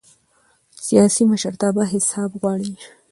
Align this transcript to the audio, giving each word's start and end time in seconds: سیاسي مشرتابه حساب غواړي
سیاسي 0.85 1.23
مشرتابه 1.31 1.83
حساب 1.93 2.31
غواړي 2.41 2.71